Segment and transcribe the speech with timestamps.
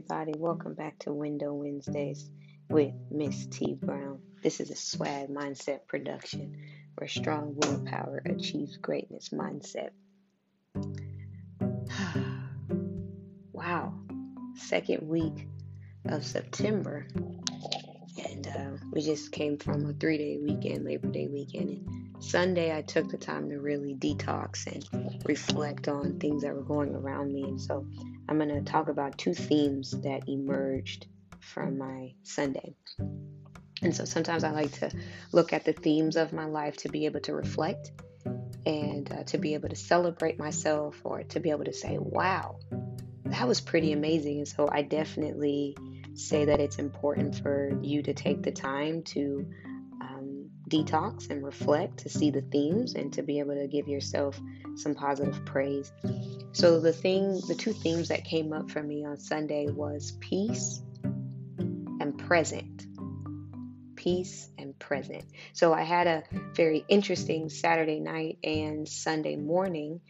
[0.00, 0.32] everybody.
[0.38, 2.30] Welcome back to Window Wednesdays
[2.70, 4.18] with Miss T Brown.
[4.42, 6.56] This is a swag mindset production
[6.94, 9.90] where strong willpower achieves greatness mindset.
[13.52, 13.92] wow,
[14.54, 15.46] second week
[16.06, 17.06] of September,
[18.24, 21.68] and uh, we just came from a three day weekend, Labor Day weekend.
[21.68, 26.62] And Sunday, I took the time to really detox and reflect on things that were
[26.62, 27.86] going around me, and so
[28.28, 31.06] I'm going to talk about two themes that emerged
[31.40, 32.74] from my Sunday.
[33.82, 34.90] And so sometimes I like to
[35.32, 37.90] look at the themes of my life to be able to reflect
[38.66, 42.58] and uh, to be able to celebrate myself or to be able to say, wow,
[43.24, 44.38] that was pretty amazing.
[44.38, 45.76] And so I definitely
[46.14, 49.48] say that it's important for you to take the time to
[50.70, 54.40] detox and reflect to see the themes and to be able to give yourself
[54.76, 55.92] some positive praise.
[56.52, 60.80] So the thing, the two themes that came up for me on Sunday was peace
[62.00, 62.86] and present.
[63.96, 65.24] Peace and present.
[65.52, 66.22] So I had a
[66.54, 70.00] very interesting Saturday night and Sunday morning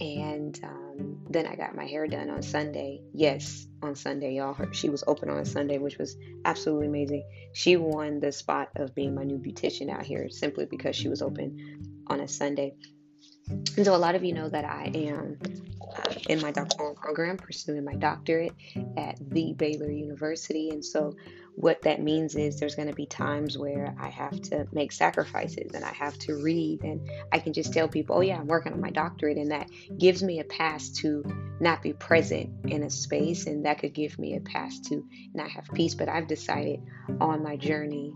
[0.00, 3.00] and um, then I got my hair done on Sunday.
[3.12, 4.54] Yes, on Sunday, y'all.
[4.54, 7.24] Her, she was open on Sunday, which was absolutely amazing.
[7.52, 11.20] She won the spot of being my new beautician out here simply because she was
[11.20, 12.74] open on a Sunday.
[13.48, 15.38] And so, a lot of you know that I am
[16.28, 18.52] in my doctoral program, pursuing my doctorate
[18.96, 20.70] at the Baylor University.
[20.70, 21.14] And so,
[21.54, 25.72] what that means is there's going to be times where I have to make sacrifices
[25.74, 28.72] and I have to read, and I can just tell people, oh, yeah, I'm working
[28.72, 31.24] on my doctorate, and that gives me a pass to
[31.60, 35.50] not be present in a space, and that could give me a pass to not
[35.50, 35.94] have peace.
[35.94, 36.80] But I've decided
[37.20, 38.14] on my journey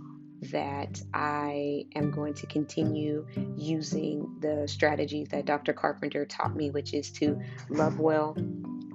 [0.50, 3.26] that I am going to continue
[3.56, 5.72] using the strategies that Dr.
[5.72, 8.36] Carpenter taught me, which is to love well,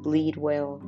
[0.04, 0.82] lead well,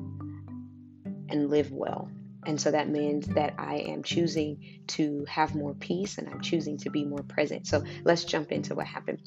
[1.30, 2.10] and live well.
[2.45, 6.78] And so that means that I am choosing to have more peace and I'm choosing
[6.80, 7.67] to be more present.
[7.67, 9.22] So let's jump into what happened.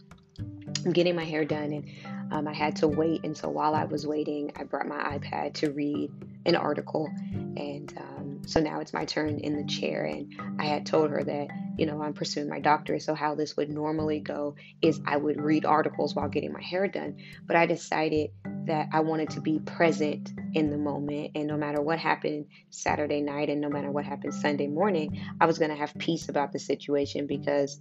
[0.84, 3.24] I'm getting my hair done and um, I had to wait.
[3.24, 6.10] And so while I was waiting, I brought my iPad to read
[6.46, 7.10] an article.
[7.32, 8.11] And um,
[8.46, 10.04] so now it's my turn in the chair.
[10.04, 11.48] And I had told her that,
[11.78, 13.02] you know, I'm pursuing my doctorate.
[13.02, 16.88] So how this would normally go is I would read articles while getting my hair
[16.88, 17.18] done.
[17.46, 18.30] But I decided
[18.66, 21.32] that I wanted to be present in the moment.
[21.34, 25.46] And no matter what happened Saturday night and no matter what happened Sunday morning, I
[25.46, 27.80] was going to have peace about the situation because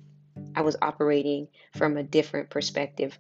[0.56, 3.18] I was operating from a different perspective.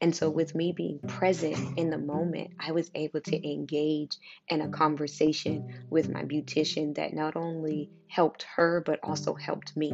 [0.00, 4.16] And so, with me being present in the moment, I was able to engage
[4.48, 9.92] in a conversation with my beautician that not only helped her, but also helped me.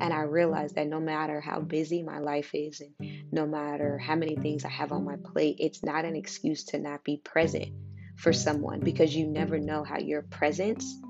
[0.00, 2.94] And I realized that no matter how busy my life is, and
[3.32, 6.78] no matter how many things I have on my plate, it's not an excuse to
[6.78, 7.72] not be present
[8.16, 11.00] for someone because you never know how your presence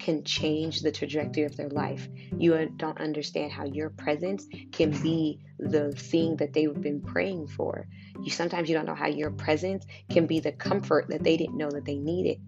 [0.00, 2.08] can change the trajectory of their life.
[2.36, 7.86] You don't understand how your presence can be the thing that they've been praying for.
[8.22, 11.56] You sometimes you don't know how your presence can be the comfort that they didn't
[11.56, 12.40] know that they needed.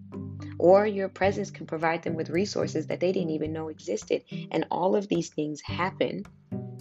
[0.59, 4.23] Or your presence can provide them with resources that they didn't even know existed.
[4.51, 6.23] And all of these things happen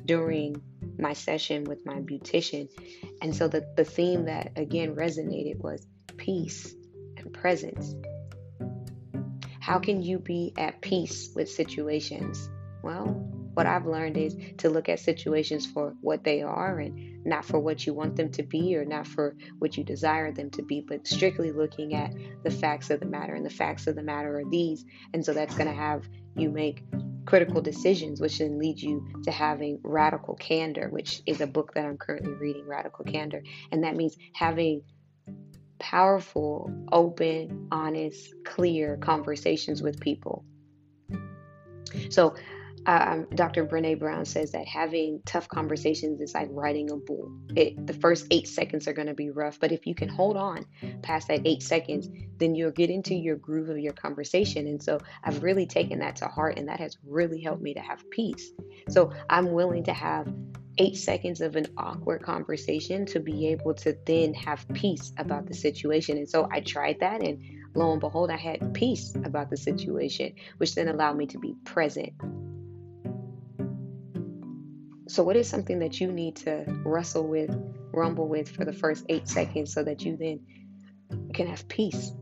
[0.04, 0.56] during
[0.98, 2.68] my session with my beautician.
[3.20, 6.74] And so the, the theme that again resonated was peace
[7.16, 7.94] and presence.
[9.62, 12.50] How can you be at peace with situations?
[12.82, 13.06] Well,
[13.54, 17.60] what I've learned is to look at situations for what they are and not for
[17.60, 20.80] what you want them to be or not for what you desire them to be,
[20.80, 22.12] but strictly looking at
[22.42, 23.34] the facts of the matter.
[23.34, 24.84] And the facts of the matter are these.
[25.14, 26.82] And so that's going to have you make
[27.24, 31.84] critical decisions, which then leads you to having radical candor, which is a book that
[31.84, 33.44] I'm currently reading, Radical Candor.
[33.70, 34.82] And that means having
[35.82, 40.44] powerful, open, honest, clear conversations with people.
[42.08, 42.36] So,
[42.86, 43.64] um, Dr.
[43.64, 47.32] Brene Brown says that having tough conversations is like riding a bull.
[47.54, 50.36] It, the first eight seconds are going to be rough, but if you can hold
[50.36, 50.64] on
[51.02, 52.08] past that eight seconds,
[52.38, 54.66] then you'll get into your groove of your conversation.
[54.66, 57.80] And so I've really taken that to heart, and that has really helped me to
[57.80, 58.50] have peace.
[58.88, 60.32] So I'm willing to have
[60.78, 65.54] eight seconds of an awkward conversation to be able to then have peace about the
[65.54, 66.16] situation.
[66.16, 67.42] And so I tried that, and
[67.74, 71.54] lo and behold, I had peace about the situation, which then allowed me to be
[71.64, 72.12] present.
[75.08, 77.54] So, what is something that you need to wrestle with,
[77.92, 80.40] rumble with for the first eight seconds so that you then
[81.34, 82.12] can have peace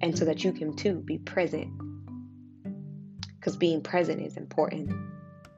[0.00, 1.72] and so that you can too be present?
[3.34, 5.11] Because being present is important.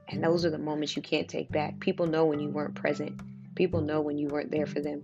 [0.08, 1.80] And those are the moments you can't take back.
[1.80, 3.20] People know when you weren't present,
[3.54, 5.02] people know when you weren't there for them.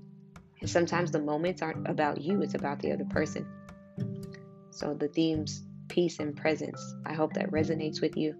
[0.61, 3.47] And sometimes the moments aren't about you, it's about the other person.
[4.71, 6.95] So the themes peace and presence.
[7.05, 8.35] I hope that resonates with you.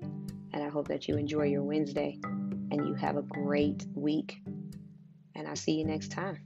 [0.53, 4.41] And I hope that you enjoy your Wednesday and you have a great week.
[5.35, 6.39] And I'll see you next time.